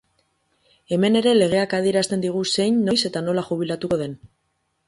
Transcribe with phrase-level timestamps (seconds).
[0.95, 4.19] Hemen ere legeak adierazten digu zein, noiz eta nola jubilatuko den.